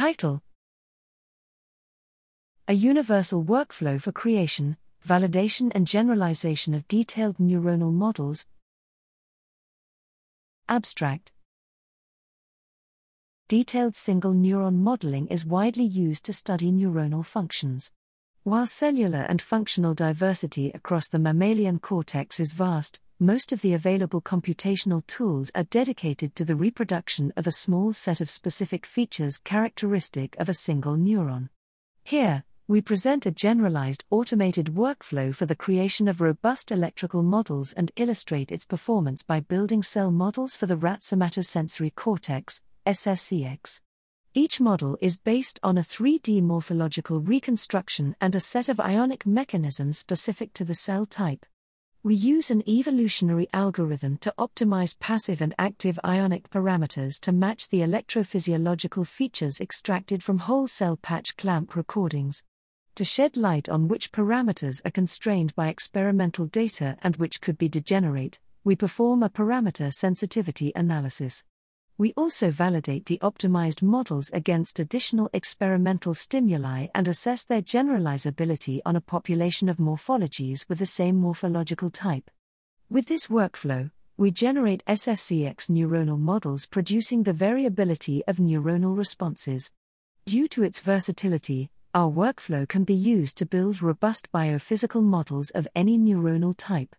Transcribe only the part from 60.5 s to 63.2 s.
cell patch clamp recordings. To